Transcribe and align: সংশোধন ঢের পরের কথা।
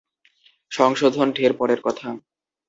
সংশোধন 0.71 1.27
ঢের 1.31 1.53
পরের 1.53 1.79
কথা। 1.81 2.07